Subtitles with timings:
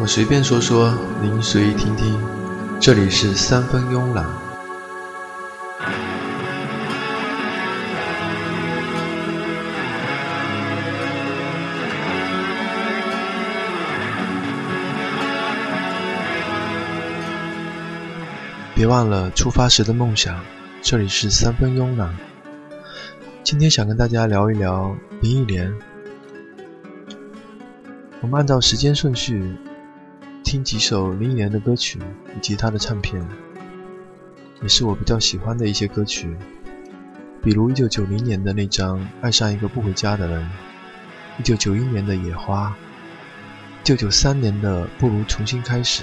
[0.00, 2.18] 我随便说说，您随意听听。
[2.80, 4.24] 这里是三分慵懒。
[18.74, 20.42] 别忘了出发时的梦想。
[20.80, 22.16] 这里是三分慵懒。
[23.44, 25.70] 今天想跟大家聊一聊林忆莲。
[28.22, 29.54] 我们按照时间顺序
[30.50, 32.00] 听几首林忆莲的歌曲
[32.36, 33.24] 以及她的唱片，
[34.60, 36.36] 也是我比较喜欢的一些歌曲，
[37.40, 40.50] 比如1990年的那张《爱上一个不回家的人》
[41.44, 42.76] ，1991年的《野花》
[43.96, 46.02] ，1993年的《不如重新开始》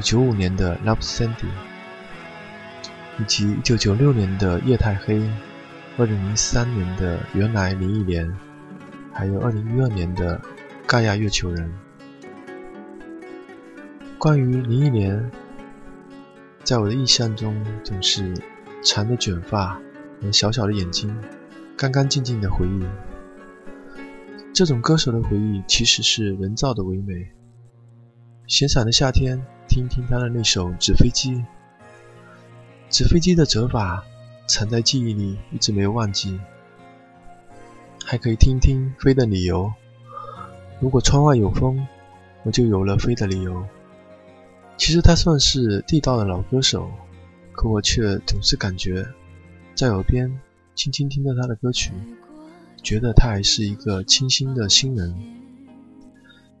[0.00, 1.30] ，1995年的《Love Sandy》，
[3.18, 5.18] 以及1996年的《夜太黑》
[5.98, 8.28] ，2003年的《原来林忆莲》，
[9.12, 10.40] 还有2012年的。
[10.86, 11.68] 盖亚月球人。
[14.18, 15.30] 关于林忆莲，
[16.64, 18.34] 在我的印象中总是
[18.82, 19.78] 长的卷发
[20.22, 21.14] 和小小的眼睛，
[21.76, 22.82] 干干净净的回忆。
[24.54, 27.30] 这种歌手的回忆其实是人造的唯美。
[28.46, 31.34] 闲散的夏天，听听他的那首《纸飞机》，
[32.88, 34.02] 纸飞机的折法
[34.48, 36.40] 藏在记忆里，一直没有忘记。
[38.02, 39.64] 还可以听听《飞的理由》。
[40.80, 41.86] 如果窗外有风，
[42.44, 43.62] 我就有了飞的理由。
[44.76, 46.90] 其实他算是地道的老歌手，
[47.52, 49.06] 可我却总是感觉，
[49.74, 50.40] 在耳边
[50.74, 51.92] 轻轻听着他的歌曲，
[52.82, 55.14] 觉得他还是一个清新的新人。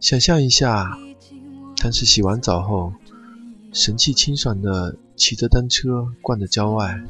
[0.00, 0.98] 想象一下，
[1.76, 2.92] 他是洗完澡后，
[3.72, 7.02] 神气清爽的骑着单车逛着郊外，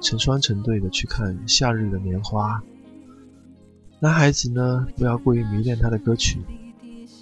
[0.00, 2.62] 成双成对的去看夏日的莲花。
[4.00, 6.38] 男孩子呢，不要过于迷恋他的歌曲，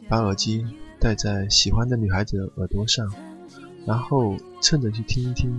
[0.09, 0.67] 把耳机
[1.01, 3.11] 戴在喜欢的女孩子的耳朵上，
[3.87, 5.51] 然后趁着去听一听，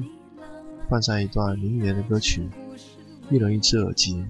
[0.88, 2.48] 放上一段林忆莲的歌曲，
[3.32, 4.24] 一人一只耳机，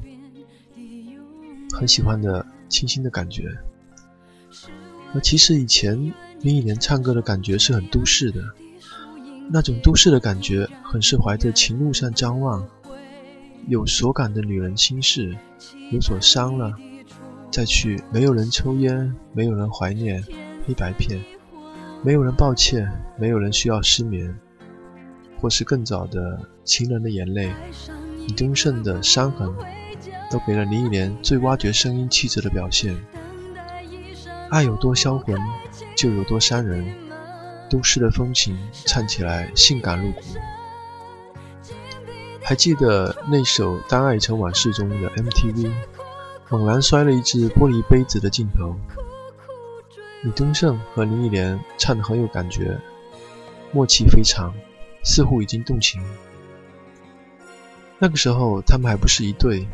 [1.74, 3.44] 很喜欢的清新的感觉。
[5.14, 5.98] 而其实以前
[6.40, 8.42] 林忆莲唱歌的感觉是很都市的，
[9.50, 12.66] 那种都市的感觉，很是怀着情路上张望。
[13.68, 15.38] 有所感的女人心事，
[15.92, 16.74] 有所伤了，
[17.52, 20.24] 再去没有人抽烟，没有人怀念
[20.66, 21.24] 黑白片，
[22.04, 24.38] 没有人抱歉，没有人需要失眠，
[25.40, 27.52] 或是更早的情人的眼泪，
[28.28, 29.54] 李宗盛的伤痕，
[30.30, 32.96] 都给了林忆莲最挖掘声音气质的表现。
[34.50, 35.38] 爱有多销魂，
[35.96, 36.86] 就有多伤人。
[37.70, 40.22] 都市的风情唱起来性感入骨。
[42.44, 45.72] 还记得那首《当爱成往事》中的 MTV，
[46.50, 48.76] 猛然摔了一只玻璃杯子的镜头。
[50.24, 52.80] 李宗盛和林忆莲唱得很有感觉，
[53.72, 54.54] 默契非常，
[55.04, 56.00] 似乎已经动情。
[57.98, 59.68] 那个时候他们还不是一对，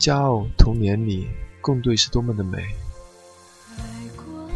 [0.00, 1.28] 骄傲童年里
[1.60, 2.64] 共对是多么的美。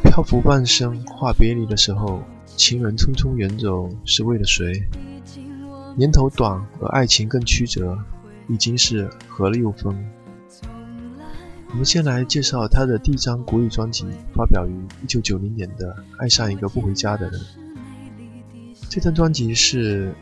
[0.02, 2.20] 漂浮半生话别离的时候，
[2.56, 4.82] 情人匆匆远走是为了谁？
[5.96, 7.96] 年头短，而爱情更曲折，
[8.48, 9.96] 已经是合了又分。
[11.72, 14.04] 我们先来介绍他的第一张国语专辑，
[14.34, 14.72] 发表于
[15.06, 17.40] 1990年的《爱上一个不回家的人》。
[18.88, 20.12] 这张专辑是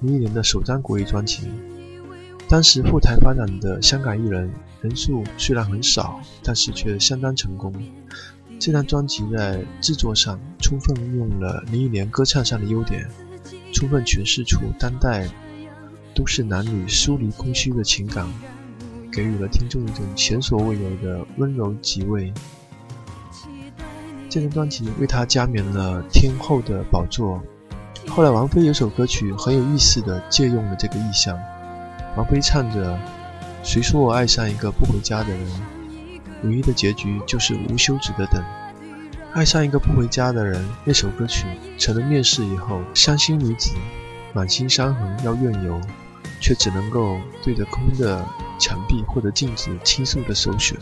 [0.00, 1.48] 林忆莲的首张国语专辑。
[2.48, 7.72] 当时赴台发展的香港艺人人数虽然很少，但是却相当成功。
[8.58, 13.06] 这张专辑在制作上充分运用了林忆莲歌唱上的优点。
[13.74, 15.28] 充分诠释出当代
[16.14, 18.26] 都市男女疏离空虚的情感，
[19.14, 22.32] 给予了听众一种前所未有的温柔极味。
[24.28, 27.40] 这张专辑为他加冕了天后的宝座。
[28.08, 31.38] 后来王菲有首歌曲很有意思的借用了这个意象，
[32.16, 32.98] 王菲唱着
[33.62, 35.46] ：“谁说我爱上一个不回家的人？
[36.42, 38.42] 唯一的结局就是无休止的等。”
[39.32, 41.46] 爱上一个不回家的人，那首歌曲
[41.78, 43.70] 成了面试以后伤心女子
[44.32, 45.80] 满心伤痕要怨尤，
[46.44, 48.22] 却只能够对着空的
[48.60, 50.78] 墙壁或者镜子倾诉的首选。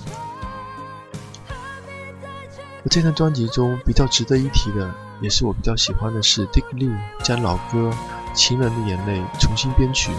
[2.84, 6.92] 而这张专辑中比较值得一提的，也是我比较喜欢的是 Dick Lee
[7.22, 7.92] 将老歌
[8.34, 10.10] 《情人的眼泪》重新编曲，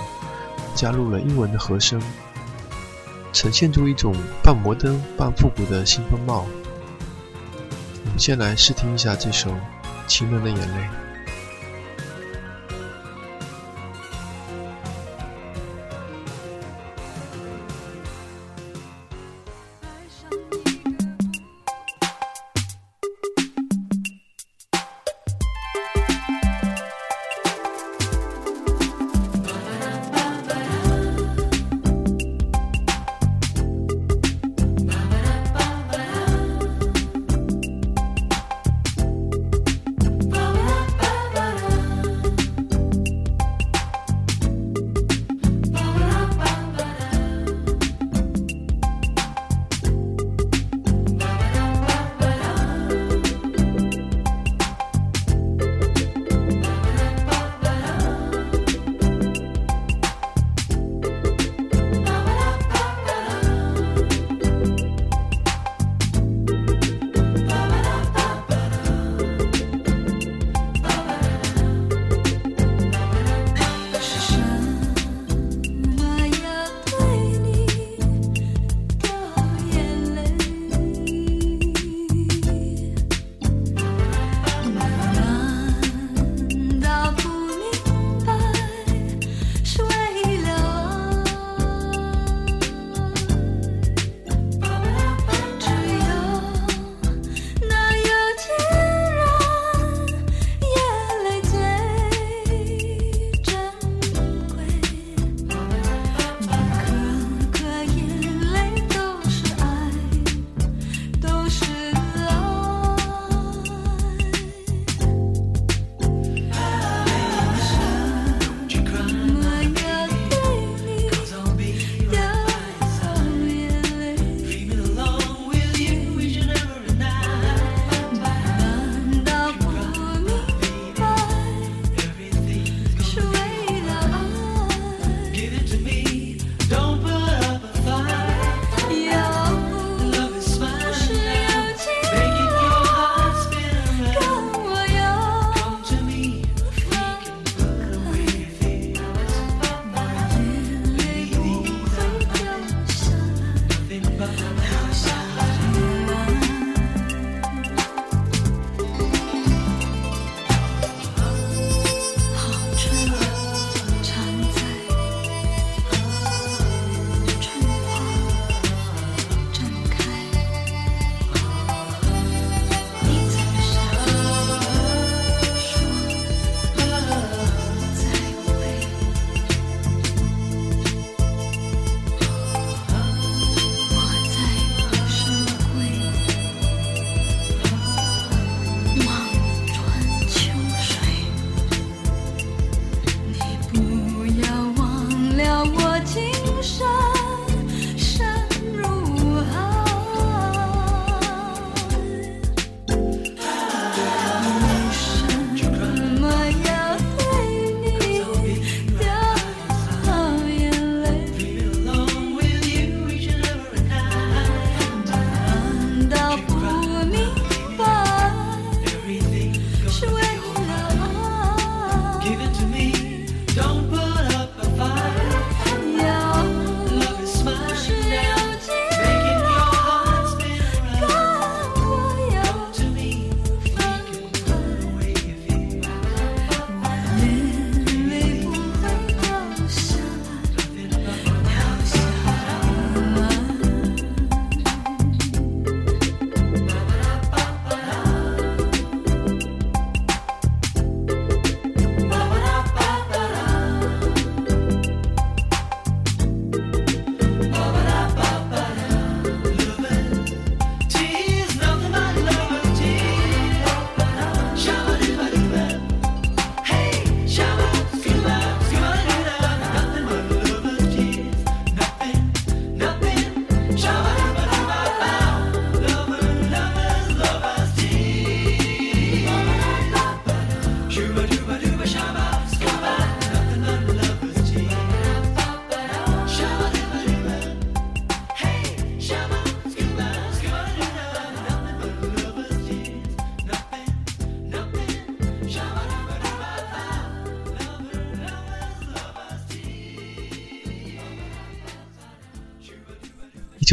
[0.74, 2.02] 加入了英文的和声，
[3.34, 6.46] 呈现出一种半摩登半复古的新风貌。
[8.06, 9.52] 我们先来试听一下这首
[10.08, 10.84] 《情人的眼泪》。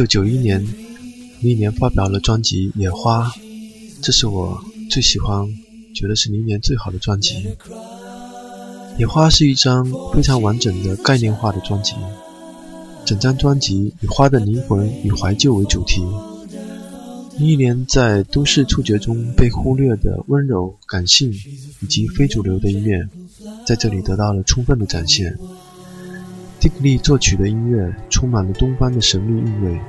[0.00, 0.58] 九九一年，
[1.42, 3.28] 林忆莲发表了专辑《野花》，
[4.00, 5.46] 这是我最喜欢、
[5.94, 7.34] 觉得是林忆莲最好的专辑。
[8.98, 11.92] 《野花》是一张非常完整的概念化的专辑，
[13.04, 16.00] 整张专辑以花的灵魂与怀旧为主题。
[17.36, 21.30] 林忆莲在都市触觉中被忽略的温柔、感性
[21.82, 23.06] 以及非主流的一面，
[23.66, 25.36] 在这里得到了充分的展现。
[26.58, 29.80] 蒂克利作曲的音乐充满了东方的神秘韵味。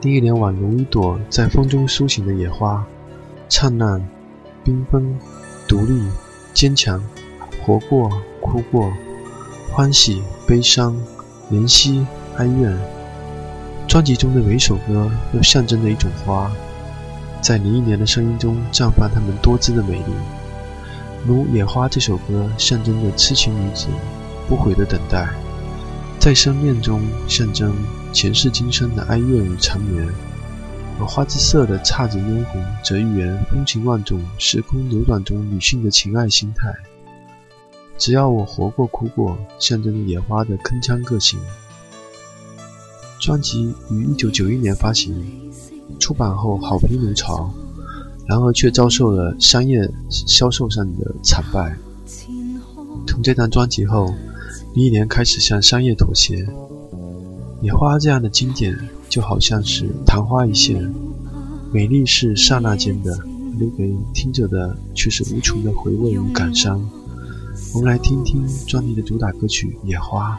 [0.00, 2.86] 第一年宛如一朵在风中苏醒的野花，
[3.48, 4.00] 灿烂、
[4.64, 5.18] 缤纷、
[5.66, 6.06] 独立、
[6.54, 7.02] 坚强，
[7.64, 8.08] 活过、
[8.40, 8.92] 哭过，
[9.72, 10.96] 欢喜、悲伤、
[11.50, 12.72] 怜惜、哀怨。
[13.88, 16.48] 专辑中的每首歌都象征着一种花，
[17.40, 20.12] 在林忆莲的声音中绽放它们多姿的美丽。
[21.26, 23.88] 如《野花》这首歌，象征着痴情女子。
[24.48, 25.28] 不悔的等待，
[26.22, 27.74] 在生恋中象征
[28.12, 30.06] 前世今生的哀怨与缠绵；
[31.00, 36.72] 而花之色的姹紫嫣红，则预言风情万种、时空流转中女性的情爱心态。
[37.98, 41.40] 只要我活过、哭过，象征着野花的铿锵个性。
[43.20, 45.12] 专辑于一九九一年发行，
[45.98, 47.52] 出版后好评如潮，
[48.28, 51.76] 然而却遭受了商业销售上的惨败。
[53.08, 54.14] 从这张专辑后，
[54.74, 56.36] 一年开始向商业妥协，
[57.60, 58.74] 《野花》这样的经典
[59.06, 60.90] 就好像是昙花一现，
[61.70, 63.14] 美丽是刹那间的，
[63.58, 66.82] 留给听者的却是无穷的回味与感伤。
[67.74, 70.38] 我们来听听专辑的主打歌曲《野花》。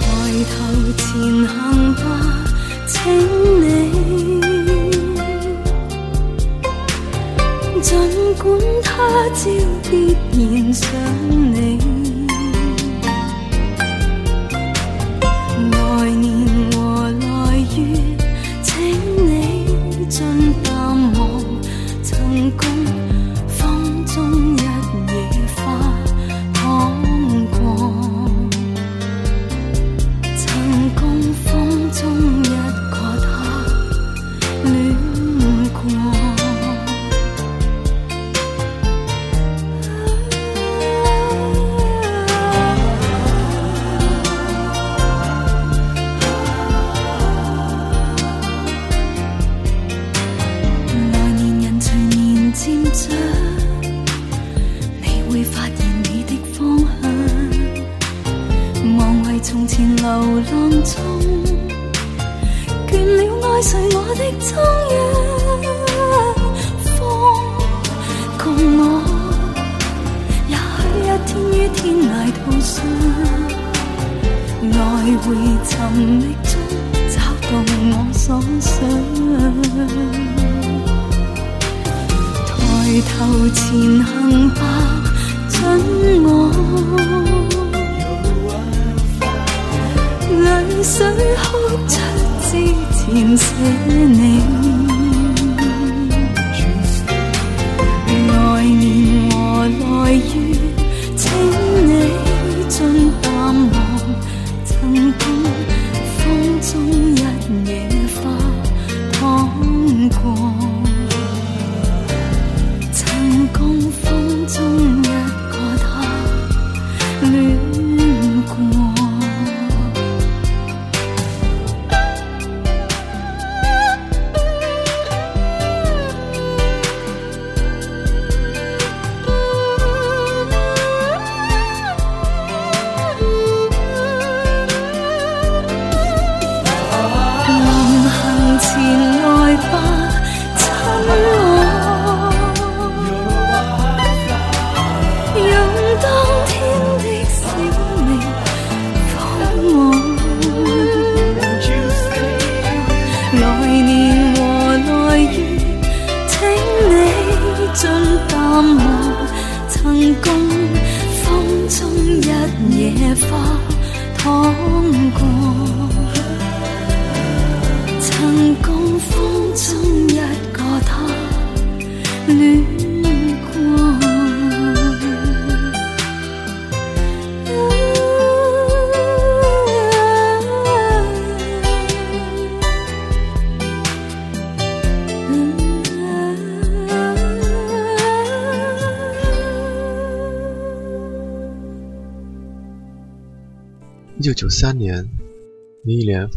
[0.00, 0.02] 抬
[0.50, 0.54] 头
[0.96, 1.04] 前
[1.46, 1.54] 行
[1.94, 2.04] 吧
[2.86, 2.94] 请
[3.60, 3.64] 你。
[7.82, 7.88] 尽
[8.34, 8.44] 管
[8.82, 8.88] 他
[9.34, 9.50] 朝
[9.90, 10.84] 必然想
[11.52, 11.95] 你。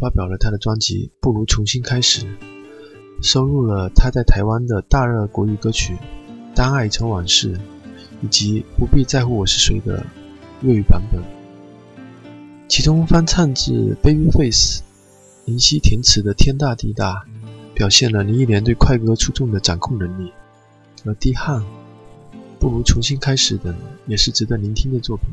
[0.00, 2.24] 发表了他的专辑《不如重新开始》，
[3.22, 5.92] 收录了他在台湾的大热国语歌曲
[6.54, 7.52] 《当爱成往事》，
[8.22, 10.02] 以及《不必在乎我是谁》的
[10.62, 11.22] 粤语版本。
[12.66, 14.80] 其中翻唱自 Babyface、
[15.44, 17.16] 林夕填词的《天大地大》，
[17.74, 20.30] 表现了林忆莲对快歌出众的掌控能力；
[21.04, 21.60] 而《滴汗》、
[22.58, 23.76] 《不如重新开始》等，
[24.06, 25.26] 也是值得聆听的作品。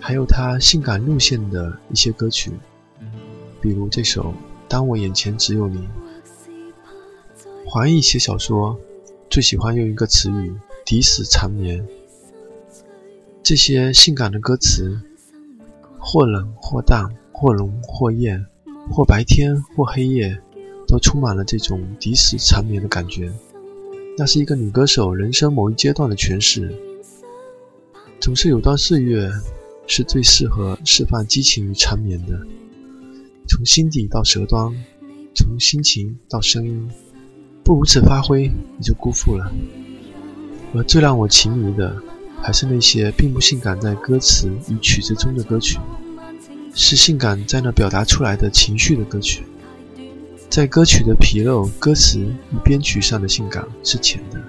[0.00, 2.50] 还有他性感路线的一些歌曲，
[3.60, 4.22] 比如这首
[4.68, 5.78] 《当我眼前只有你》。
[7.66, 8.78] 华裔写小说
[9.28, 10.52] 最喜欢用一个词语
[10.84, 11.86] “抵死缠绵”。
[13.42, 15.00] 这些性感的歌词，
[15.98, 18.44] 或冷或淡，或浓或艳，
[18.90, 20.40] 或白天或黑夜，
[20.86, 23.32] 都充满了这种抵死缠绵的感觉。
[24.16, 26.74] 那是一个女歌手人生某一阶段的诠释。
[28.20, 29.30] 总是有段岁月。
[29.92, 32.38] 是最适合释放激情与缠绵的，
[33.50, 34.72] 从心底到舌端，
[35.34, 36.88] 从心情到声音，
[37.64, 39.52] 不如此发挥，你就辜负了。
[40.72, 41.96] 而最让我情迷的，
[42.40, 45.80] 还是那些并不性感在歌词与曲子中的歌曲，
[46.76, 49.42] 是性感在那表达出来的情绪的歌曲。
[50.48, 54.40] 在歌曲的纰漏、歌词与编曲上的性感是浅的，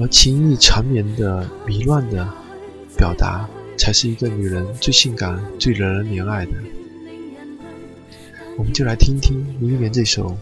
[0.00, 2.28] 而情意缠绵的、迷乱的
[2.96, 3.48] 表达。
[3.80, 6.52] 才是一个女人最性感、最惹人怜爱的。
[8.58, 10.36] 我们就来听听林忆莲这首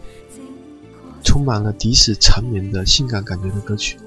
[1.22, 3.98] 充满了敌士缠绵的性感感觉的歌曲。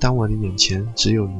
[0.00, 1.34] 当我的眼前只有你。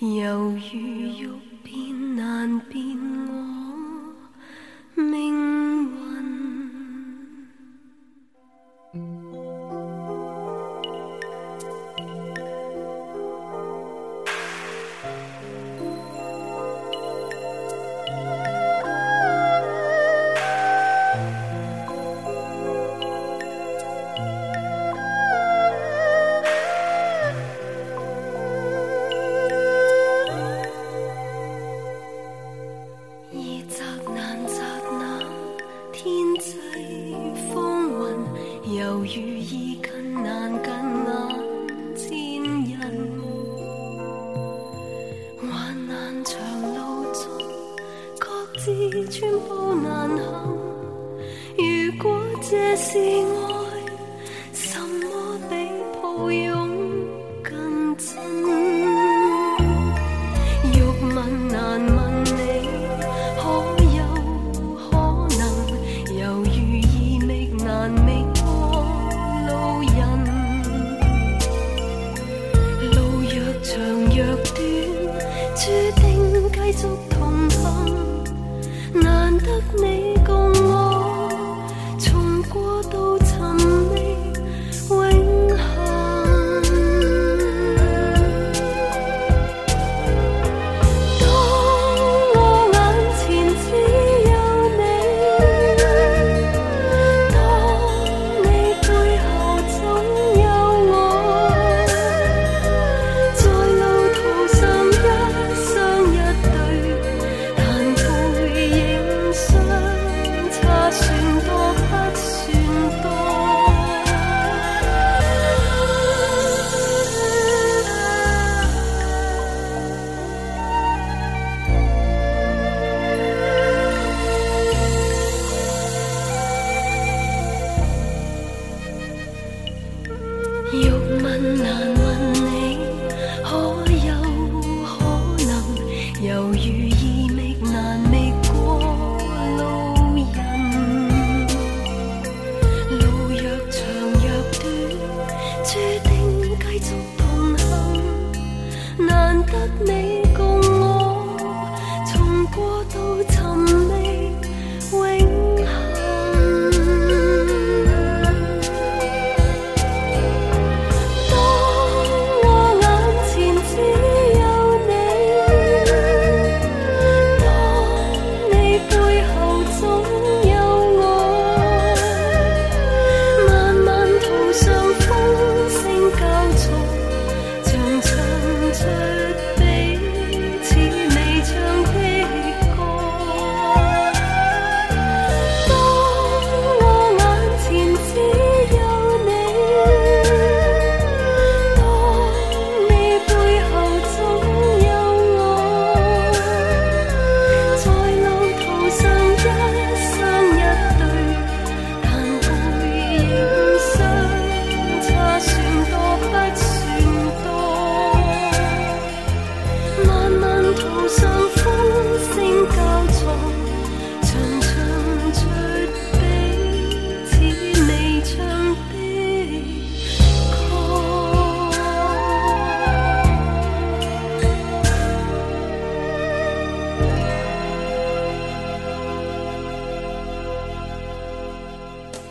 [0.00, 1.28] 犹如欲
[1.62, 2.96] 变难变
[3.28, 5.79] 我命。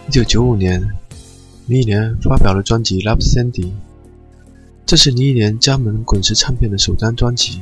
[0.09, 0.81] 一九九五年，
[1.67, 3.65] 倪妮莲发表了专辑《Love Sandy》，
[4.83, 7.61] 这是倪妮莲加盟滚石唱片的首张专辑，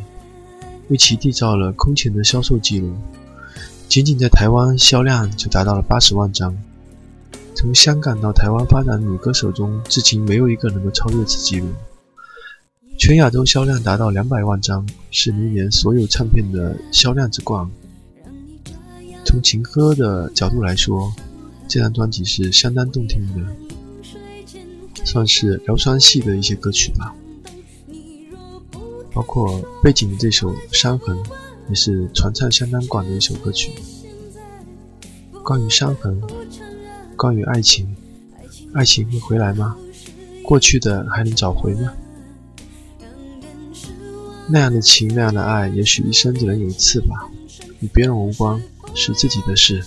[0.87, 2.95] 为其缔造了空前的销售记录。
[3.89, 6.57] 仅仅在台湾销量就达到了八十万张。
[7.53, 11.67] 从香港到台湾发展女歌手中，至今没有一个能够超越此记录。
[12.97, 17.69] 全亚洲销量达到两百万张，是倪妮莲所有唱片的销量之冠。
[19.25, 21.13] 从情歌的角度来说，
[21.67, 23.55] 这张专辑是相当动听的，
[25.05, 27.13] 算是疗伤系的一些歌曲吧。
[29.13, 31.17] 包括背景的这首《伤痕》，
[31.69, 33.71] 也是传唱相当广的一首歌曲。
[35.43, 36.21] 关于伤痕，
[37.15, 37.95] 关于爱情，
[38.73, 39.75] 爱情会回来吗？
[40.43, 41.93] 过去的还能找回吗？
[44.47, 47.29] 那样的情，那样的爱，也许一生只能有一次吧，
[47.81, 48.61] 与别人无关，
[48.93, 49.83] 是自己的事。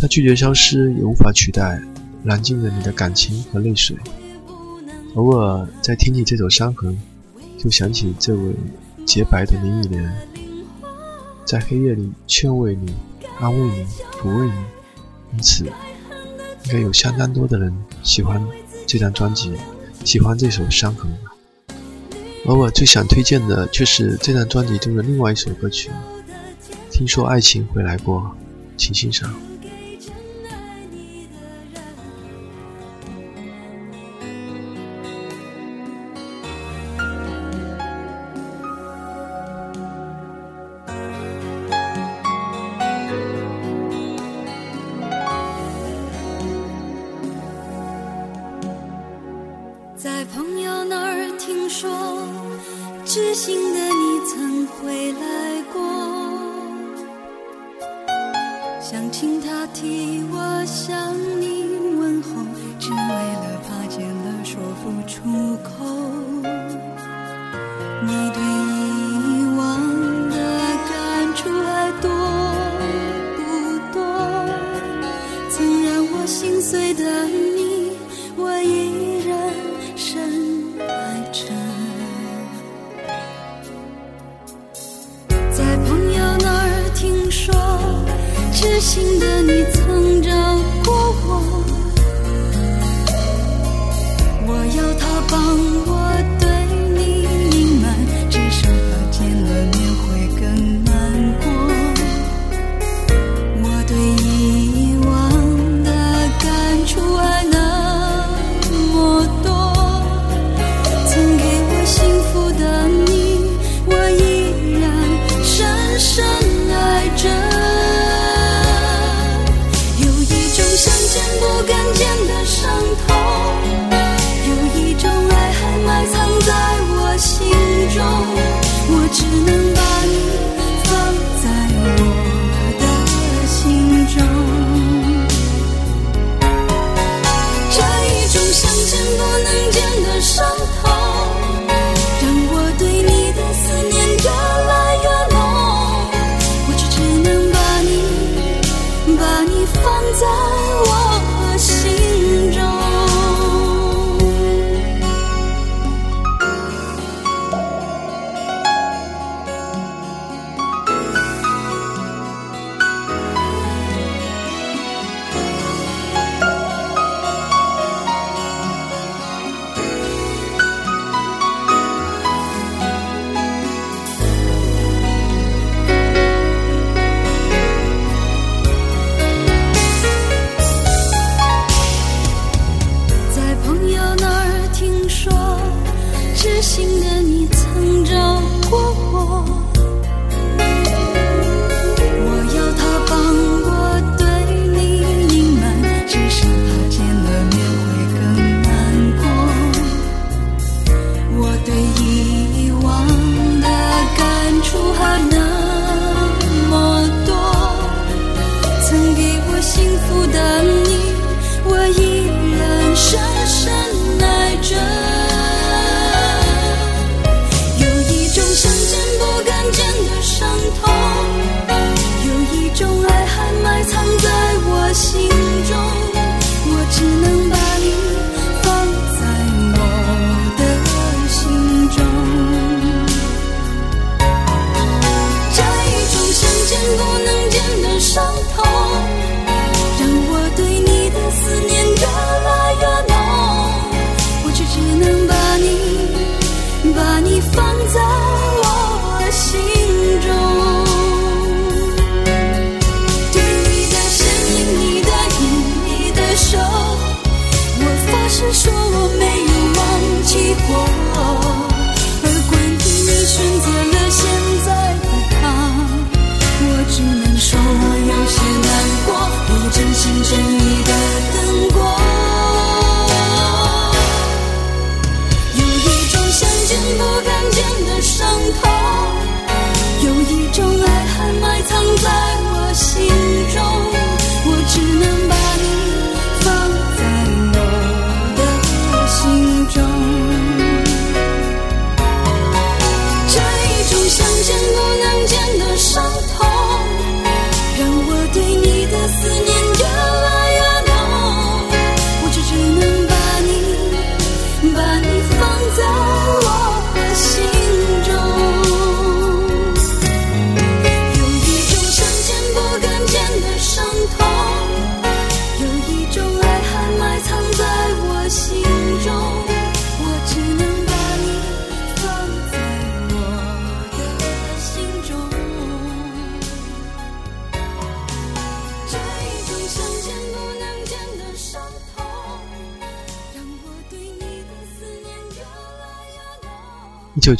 [0.00, 1.80] 它拒绝消失，也无法取代，
[2.22, 3.96] 燃尽了你的感情和泪水。
[5.14, 6.92] 偶尔在听起这首《伤痕》，
[7.62, 8.54] 就想起这位
[9.06, 10.12] 洁白的林忆莲，
[11.46, 12.94] 在黑夜里劝慰你、
[13.40, 13.86] 安慰你、
[14.20, 14.52] 抚慰你。
[15.32, 18.46] 因此，应该有相当多的人喜欢
[18.86, 19.54] 这张专辑，
[20.04, 21.10] 喜欢这首《伤痕》。
[22.46, 25.90] 而我最想推荐的却是这张专辑中的另外一首歌曲。
[26.90, 28.36] 听说爱情回来过，
[28.76, 29.34] 请欣赏。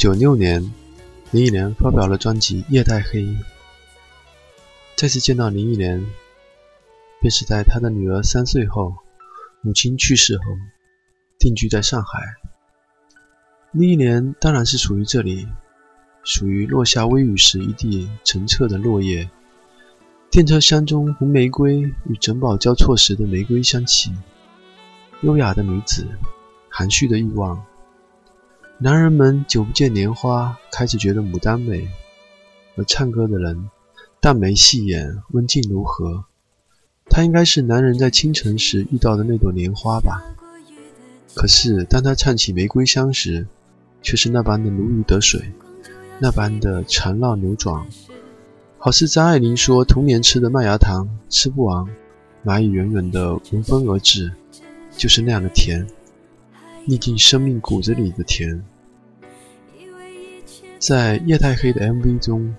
[0.07, 0.61] 九九六年，
[1.31, 3.23] 林忆莲发表了专辑《夜太黑》。
[4.95, 5.99] 再次见到林忆莲，
[7.19, 8.95] 便是在她的女儿三岁后，
[9.59, 10.43] 母亲去世后，
[11.37, 12.21] 定居在上海。
[13.73, 15.45] 林忆莲当然是属于这里，
[16.23, 19.29] 属于落下微雨时一地澄澈的落叶，
[20.31, 24.13] 电车厢中红玫瑰与珍宝交错时的玫瑰香气，
[25.19, 26.07] 优雅的女子，
[26.69, 27.61] 含蓄的欲望。
[28.79, 31.87] 男人们久不见莲花，开始觉得牡丹美；
[32.75, 33.71] 而唱歌的人，
[34.21, 36.25] 淡眉细眼，温静如和。
[37.09, 40.21] 她应该是男人在清晨时遇到的那朵莲花吧？
[41.33, 43.47] 可是当他唱起《玫瑰香》时，
[44.03, 45.41] 却是那般的如鱼得水，
[46.19, 47.83] 那般的缠绕扭转，
[48.77, 51.83] 好似张爱玲说：“童年吃的麦芽糖吃不完，
[52.45, 54.31] 蚂蚁远远的闻风而至，
[54.95, 55.87] 就是那样的甜。”
[56.89, 58.63] 逆进生命骨子里的甜，
[60.79, 62.55] 在夜太黑的 MV 中，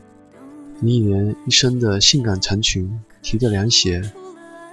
[0.82, 4.02] 林忆莲一身的性感长裙，提着凉鞋，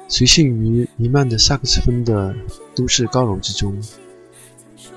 [0.10, 2.36] 随性于弥漫的萨克斯风的
[2.76, 3.82] 都市高楼之中。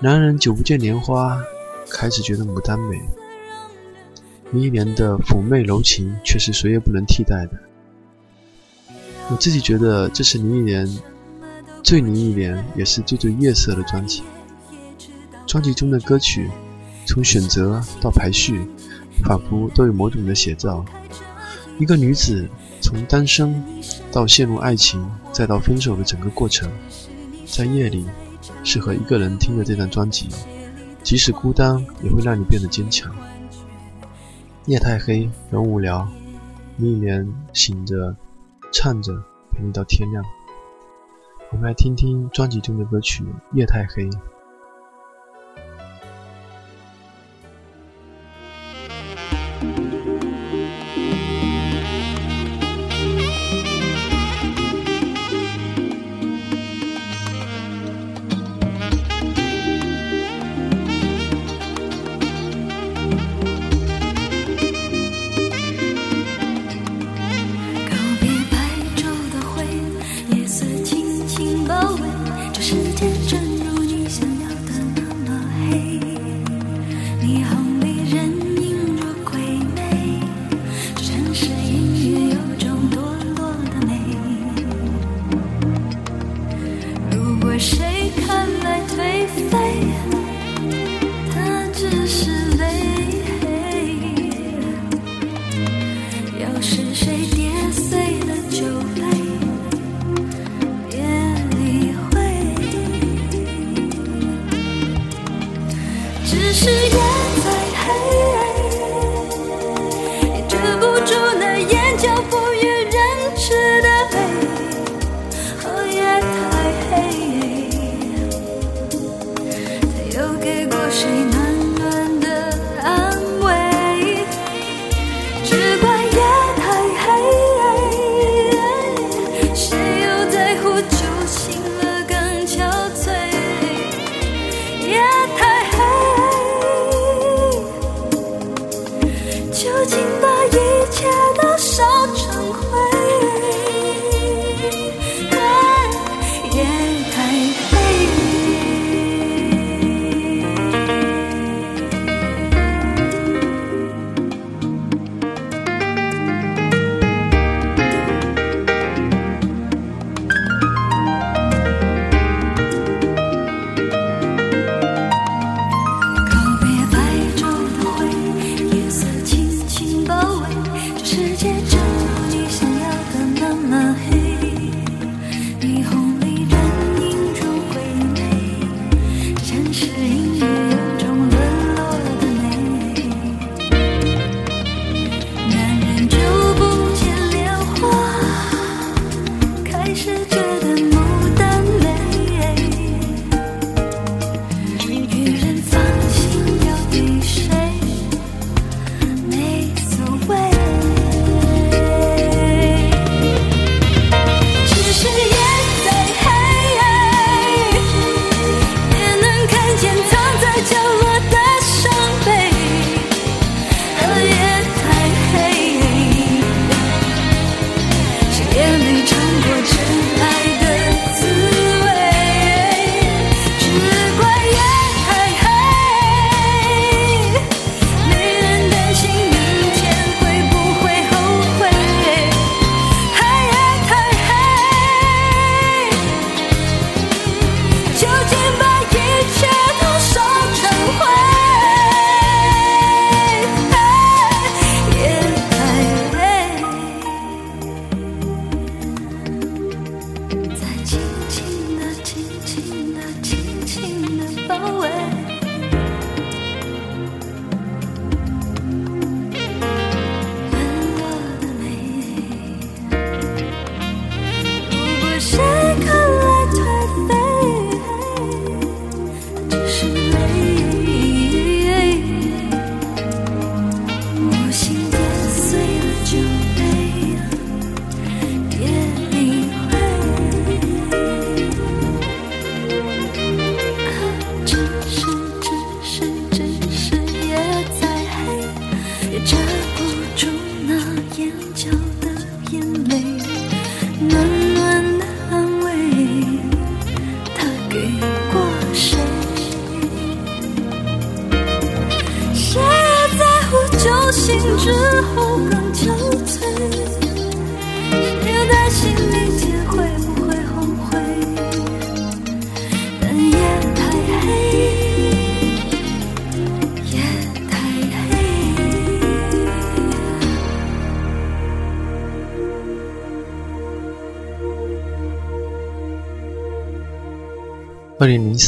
[0.01, 1.41] 男人久不见莲花，
[1.89, 3.01] 开始觉得牡丹美。
[4.51, 7.53] 林忆莲的妩媚柔情，却是谁也不能替代的。
[9.31, 10.99] 我自己觉得，这是林忆莲
[11.85, 14.25] 最林忆莲，也是最最夜色的专辑。
[15.49, 16.51] 专辑中的歌曲，
[17.07, 18.69] 从选择到排序，
[19.25, 20.85] 仿佛都有某种的写照。
[21.79, 22.47] 一个女子
[22.83, 23.65] 从单身
[24.13, 26.71] 到陷入爱情，再到分手的整个过程，
[27.47, 28.05] 在夜里
[28.63, 30.29] 适合一个人听的这张专辑，
[31.03, 33.11] 即使孤单也会让你变得坚强。
[34.67, 36.07] 夜太黑，人无聊，
[36.77, 38.15] 你一莲醒着，
[38.71, 39.15] 唱着
[39.51, 40.23] 陪你到天亮。
[41.51, 44.05] 我们来听听专辑中的歌曲《夜太黑》。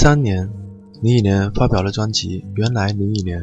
[0.02, 0.48] 三年，
[1.02, 3.38] 林忆莲发表了专辑《原来林忆莲》。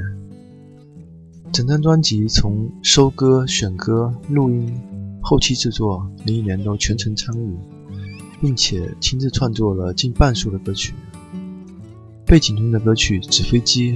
[1.51, 4.75] 整张专辑从收歌、选歌、录音、
[5.21, 7.55] 后期制作，林忆莲都全程参与，
[8.41, 10.95] 并且亲自创作了近半数的歌曲。
[12.25, 13.93] 背景中的歌曲《纸飞机》，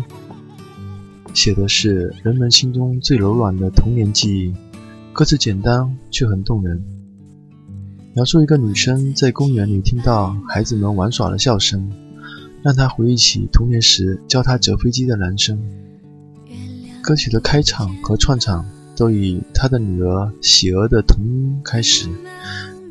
[1.34, 4.54] 写的是人们心中最柔软的童年记忆，
[5.14, 6.80] 歌词简单却很动人。
[8.14, 11.92] 描述一个女生在公园里听到孩子们玩耍的笑声，
[12.64, 15.60] 让他回忆起童年时教他折飞机的男生。
[17.02, 22.08] 歌曲的开场和串场都以他的女儿喜儿的童音开始，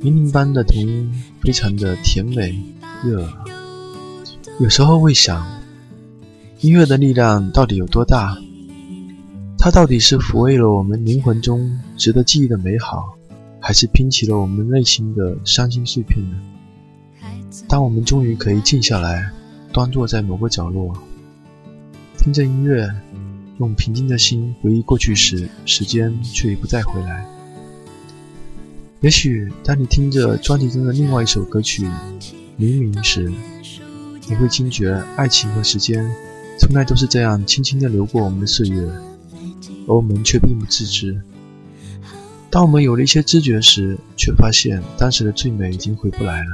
[0.03, 2.61] 银铃般的童音非常的甜美
[3.05, 3.33] 悦耳。
[4.59, 5.47] 有时候会想，
[6.61, 8.37] 音乐的力量到底有多大？
[9.57, 13.15] 它到底是抚慰了我们灵魂中值得记忆的美好？
[13.61, 16.37] 还是拼起了我们内心的伤心碎片呢？
[17.69, 19.31] 当我们终于可以静下来，
[19.73, 20.93] 端坐在某个角落，
[22.17, 22.89] 听着音乐，
[23.59, 27.25] 用平静的心回忆过去时，时间却已不再回来。
[29.01, 31.85] 也许当你听着专辑中的另外一首歌曲
[32.57, 33.33] 《黎明》时，
[34.29, 36.05] 你会惊觉，爱情和时间
[36.59, 38.83] 从来都是这样轻轻地流过我们的岁月，
[39.87, 41.21] 而我们却并不自知。
[42.51, 46.51] 当我们有了一些知觉时，却发现当时的最美已经回不来了。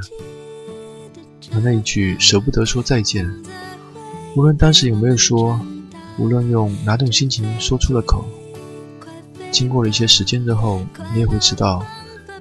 [1.61, 3.31] 那一句舍不得说再见，
[4.37, 5.61] 无论当时有没有说，
[6.19, 8.25] 无论用哪种心情说出了口，
[9.51, 11.85] 经过了一些时间之后，你也会知道，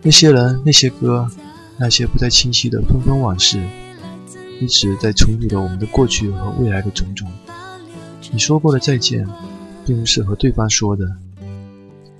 [0.02, 1.30] 那些人、那些歌、
[1.78, 3.62] 那些不再清晰的纷纷往事，
[4.60, 7.30] 一直在重组着我们的过去和未来的种种。
[8.32, 9.28] 你说过的再见，
[9.86, 11.06] 并不是和对方说的。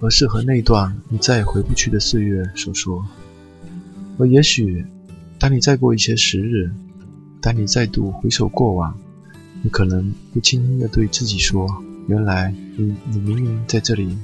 [0.02, 3.04] 而是和那段你再也回不去的岁月所说。
[4.20, 4.86] 而也许，
[5.40, 6.70] 当你再过一些时日，
[7.46, 8.98] 当你再度回首过往，
[9.62, 11.68] 你可能会轻轻地对自己说
[12.10, 14.18] ：“原来你，你明明在这里。”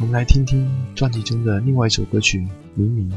[0.00, 2.40] 我们来听听专辑中的另外一首歌曲
[2.74, 3.08] 《明明》。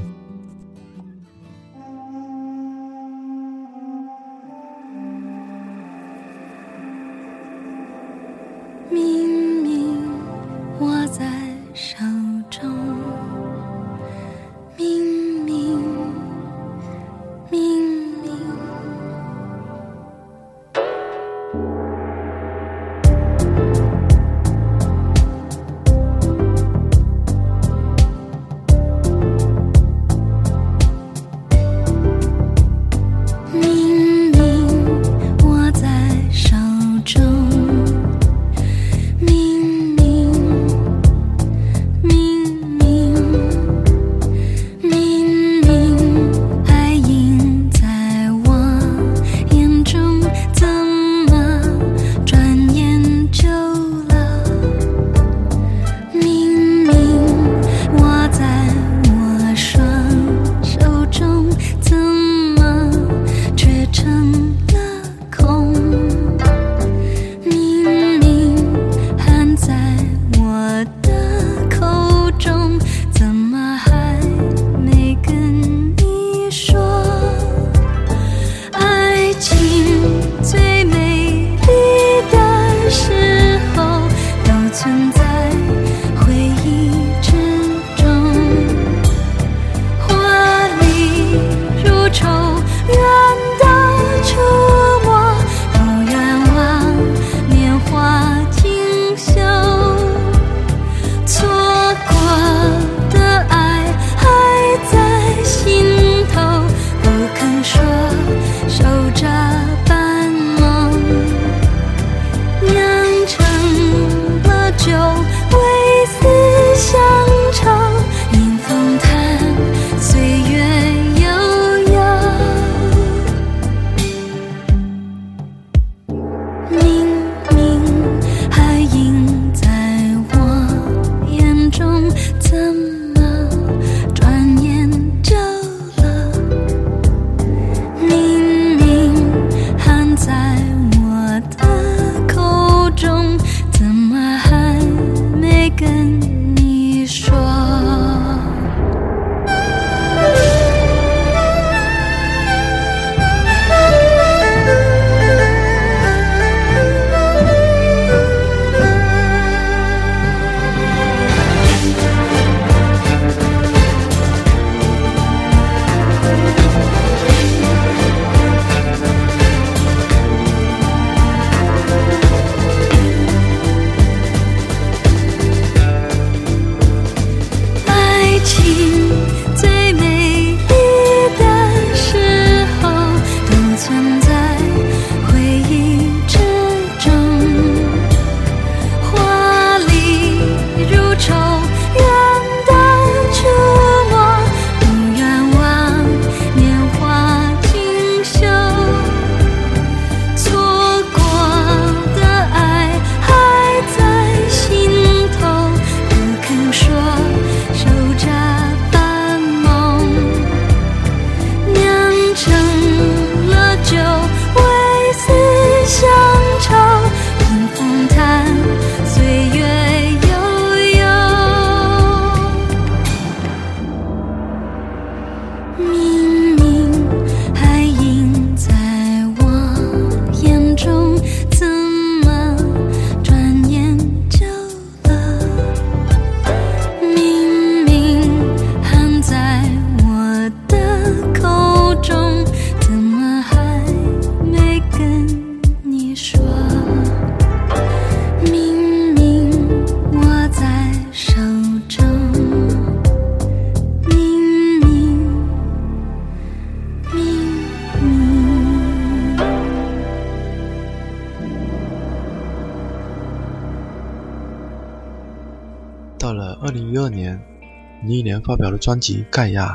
[268.16, 269.68] 倪妮莲发表了专辑《盖亚》。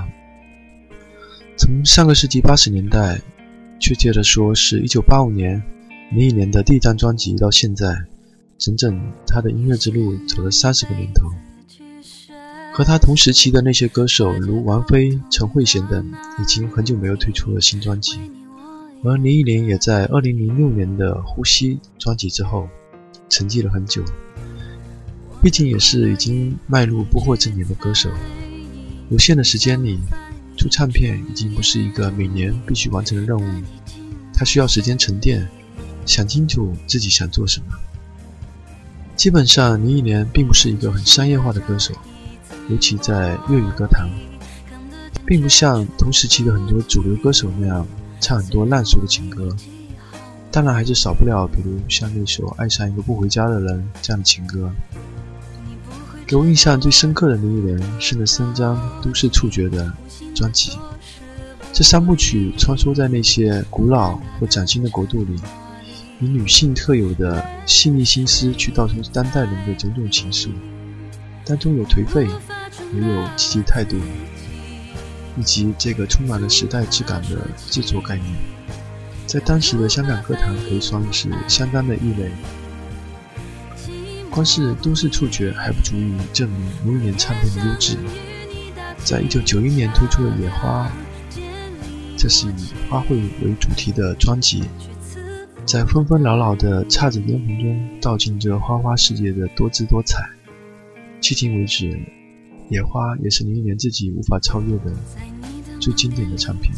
[1.59, 3.21] 从上个世纪八十年代，
[3.79, 5.63] 确切的说是一九八五年，
[6.11, 8.03] 林忆莲的第一张专辑到现在，
[8.57, 11.29] 整整她的音乐之路走了三十个年头。
[12.73, 16.11] 和她同时期的那些歌手，如王菲、陈慧娴等，
[16.41, 18.19] 已经很久没有推出了新专辑。
[19.05, 22.67] 而林忆莲也在二零零六年的《呼吸》专辑之后，
[23.29, 24.03] 沉寂了很久。
[25.43, 28.11] 毕竟也是已经迈入不惑之年的歌手，
[29.09, 29.99] 有限的时间里。
[30.57, 33.63] 出唱片已经不是一个每年必须完成的任务，
[34.35, 35.49] 他需要时间沉淀，
[36.05, 37.67] 想清楚自己想做什么。
[39.17, 41.95] 基本上，林忆莲并不是一个很商业化的歌手，
[42.69, 44.07] 尤其在粤语歌坛，
[45.25, 47.87] 并不像同时期的很多主流歌手那样
[48.21, 49.57] 唱很多烂俗的情歌。
[50.51, 54.71] 当然，还是少不了，比如像那首《爱上一个不回家的人》这样的情歌。
[56.31, 59.93] 给我印象最深刻的倪妮莲是那三张都市触觉的
[60.33, 60.79] 专辑，
[61.73, 65.35] 这三部曲穿梭在那些古老或崭新的国度里，
[66.21, 70.51] 以女性特有的细腻心思去道出当代人的种种情愫，
[71.45, 72.29] 当中有颓废，
[72.95, 73.97] 也有积极态度，
[75.37, 78.37] 以及这个充满了时代质感的制作概念，
[79.27, 82.31] 在当时的香港歌坛可以算是相当的异类。
[84.31, 87.97] 光是都市触觉还不足以证明某一年唱片的优质。
[89.05, 90.91] 在一九九一年推出了《野花》，
[92.17, 94.63] 这是以花卉为主题的专辑，
[95.67, 100.23] 在纷纷扰扰的姹紫嫣红中，道尽着花花世界的多姿多彩。
[101.21, 101.87] 迄今为止，
[102.69, 104.93] 《野花》也是林忆莲自己无法超越的
[105.81, 106.73] 最经典的唱片。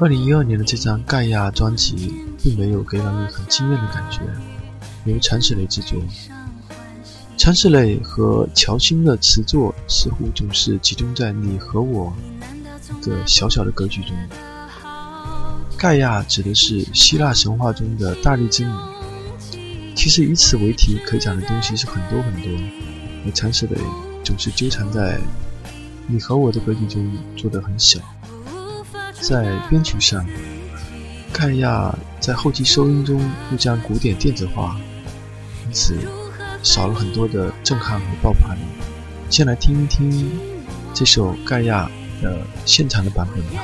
[0.00, 2.12] 二零一二年的这张《盖亚》专辑，
[2.42, 4.20] 并没有给人很惊艳的感觉。
[5.08, 5.98] 由常石磊制作，
[7.36, 12.12] 常石磊和乔欣的词作似乎总是集中在你和我
[13.02, 14.14] 的小小的格局中。
[15.76, 18.72] 盖亚指的是希腊神话中的大力之女，
[19.94, 22.50] 其实以此为题可以讲的东西是很多很多，
[23.24, 23.76] 而常石磊
[24.24, 25.20] 总是纠缠在
[26.06, 28.00] 你和我的格局中做得很小。
[29.20, 30.26] 在编曲上，
[31.32, 33.20] 盖亚在后期收音中
[33.52, 34.80] 又将古典电子化。
[35.68, 35.94] 因此，
[36.62, 38.60] 少了很多的震撼和爆发力。
[39.28, 40.40] 先来听一听
[40.94, 41.90] 这首《盖亚》
[42.22, 43.62] 的现场的版本吧。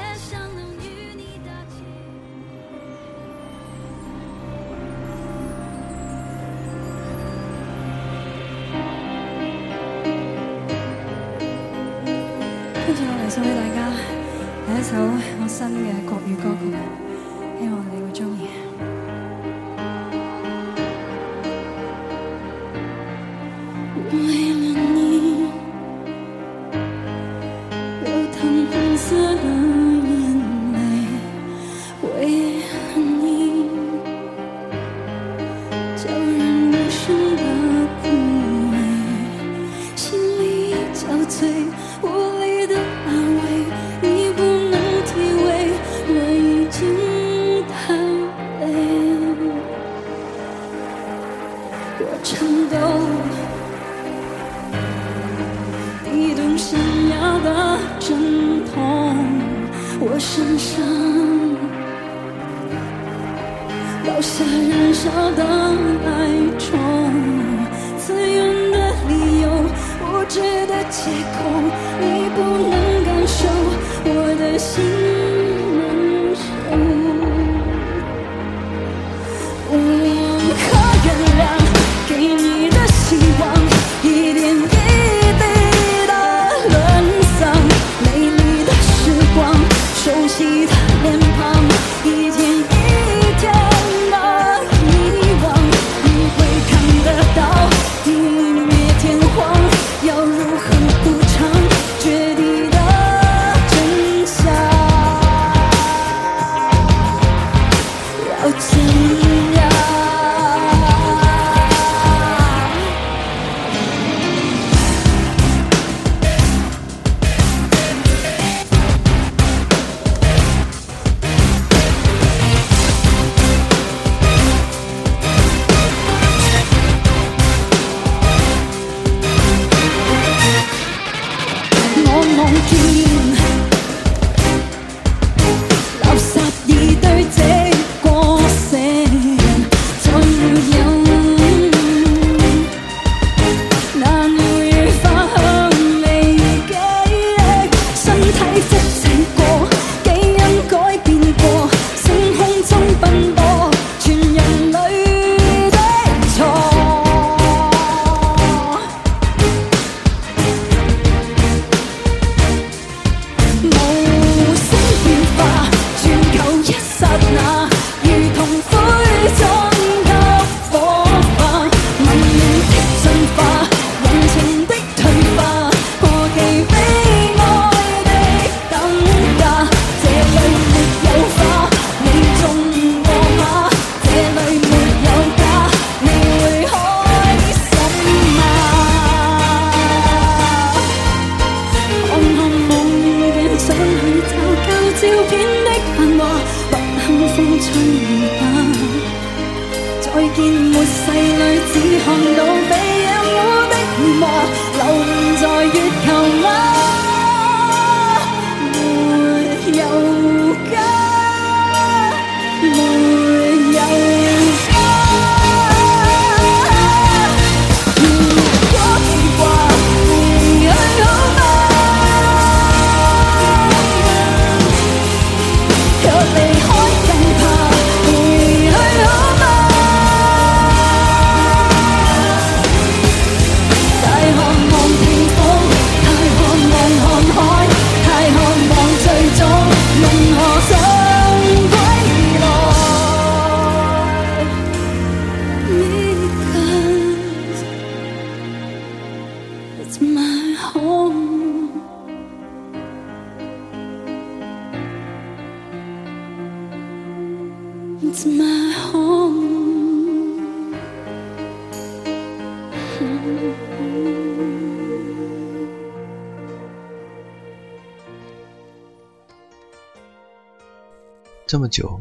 [271.55, 272.01] 这么久，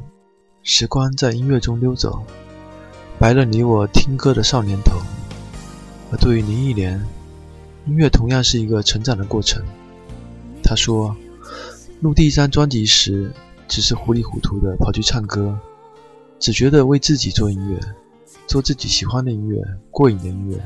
[0.64, 2.26] 时光在音乐中溜走，
[3.20, 4.99] 白了你我听歌的少年头。
[6.12, 6.99] 而对于林忆莲，
[7.86, 9.64] 音乐同样是一个成长的过程。
[10.64, 11.16] 她说，
[12.01, 13.32] 录第一张专辑时，
[13.68, 15.56] 只是糊里糊涂的跑去唱歌，
[16.39, 17.80] 只觉得为自己做音乐，
[18.47, 20.58] 做自己喜欢的音乐，过瘾的音乐。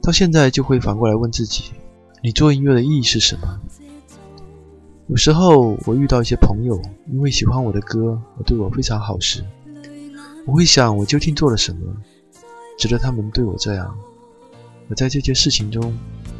[0.00, 1.72] 到现在就会反过来问自己，
[2.22, 3.60] 你做音乐的意义是什么？
[5.10, 9.44] 有时候我遇到一些朋友，因为喜欢我的歌而对我非常好时，
[10.46, 11.92] 我会想我究竟做了什么，
[12.78, 13.92] 值得他们对我这样？
[14.88, 15.92] 而在这件事情中，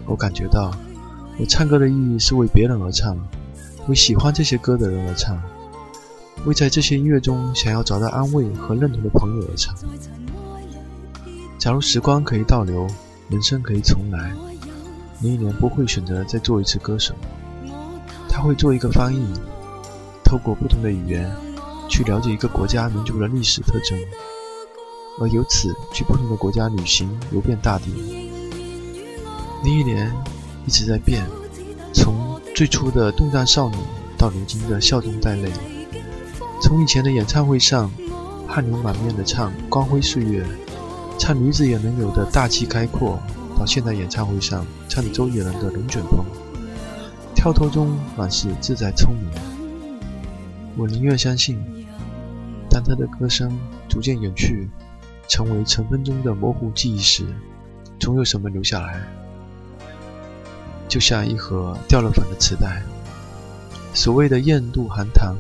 [0.07, 0.71] 我感觉到，
[1.41, 3.18] 我唱歌的意义是为别人而唱，
[3.89, 5.37] 为喜欢这些歌的人而唱，
[6.45, 9.75] 为在这些音乐中想要找到安慰和认同的朋友而唱。
[11.59, 12.87] 假如时光可以倒流，
[13.31, 14.33] 人生可以重来，
[15.23, 17.16] 林忆莲不会选择再做一次歌手。
[18.33, 19.26] 他会做一个翻译，
[20.24, 21.31] 透过不同的语言
[21.89, 23.99] 去了解一个国家民族的历史特征，
[25.20, 27.93] 而由此去不同的国家旅行，游遍大地。
[29.62, 30.11] 林忆莲
[30.64, 31.26] 一直在变，
[31.93, 33.76] 从最初的动荡少女
[34.16, 35.53] 到如今的笑中带泪，
[36.62, 37.91] 从以前的演唱会上
[38.47, 40.45] 汗流满面的唱《光辉岁月》，
[41.18, 43.18] 唱女子也能有的大气开阔，
[43.59, 46.24] 到现在演唱会上唱周杰伦的《龙卷风》。
[47.41, 49.30] 跳脱中满是自在聪明。
[50.76, 51.59] 我宁愿相信，
[52.68, 54.68] 当他的歌声逐渐远去，
[55.26, 57.24] 成为尘封中的模糊记忆时，
[57.99, 59.01] 总有什么留下来。
[60.86, 62.82] 就像一盒掉了粉的磁带，
[63.95, 65.34] 所谓的艳度寒塘，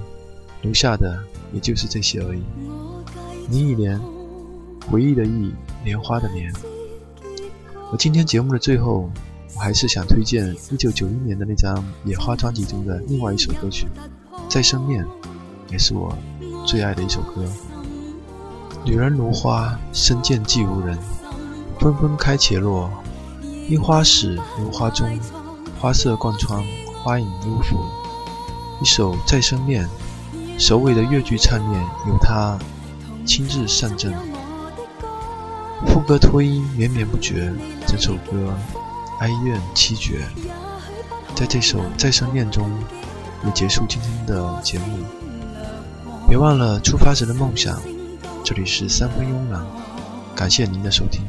[0.62, 1.22] 留下的
[1.52, 2.42] 也就是这些而已。
[3.50, 4.00] 林忆莲，
[4.90, 5.52] 回忆的忆，
[5.84, 6.50] 莲花的莲。
[7.92, 9.10] 而今天节目的最后。
[9.54, 13.86] 我还是想推荐1991年的那张《野花》专辑中的另外一首歌曲
[14.48, 15.04] 《再生恋》，
[15.70, 16.16] 也是我
[16.66, 17.44] 最爱的一首歌。
[18.84, 20.98] 女人如花，身见即无人，
[21.78, 22.90] 纷纷开且落。
[23.68, 25.06] 樱花始，如花中，
[25.78, 26.64] 花色贯穿，
[27.02, 27.78] 花影幽浮。
[28.80, 29.86] 一首《再生恋》，
[30.58, 32.58] 首尾的乐句唱念由他
[33.26, 34.14] 亲自上阵，
[35.86, 37.52] 副歌拖音绵绵不绝，
[37.86, 38.54] 整首歌。
[39.20, 40.26] 哀怨凄绝，
[41.34, 42.70] 在这首《再生念》中，
[43.40, 44.98] 我们结束今天的节目。
[46.26, 47.78] 别忘了出发时的梦想。
[48.42, 49.62] 这里是三分慵懒，
[50.34, 51.22] 感谢您的收听。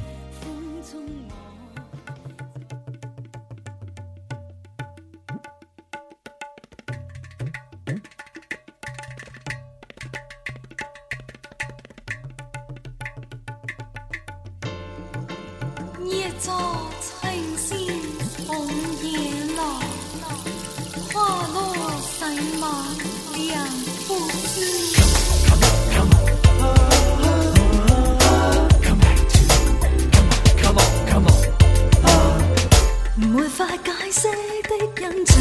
[34.11, 35.39] 色的印象，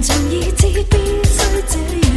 [0.00, 1.38] 情已知必须
[1.68, 2.07] 这样。